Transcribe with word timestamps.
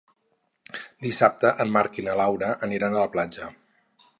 Dissabte 1.07 1.51
en 1.65 1.71
Marc 1.75 1.99
i 2.03 2.07
na 2.07 2.15
Laura 2.23 2.51
aniran 2.69 2.97
a 2.99 3.05
la 3.05 3.13
platja. 3.19 3.53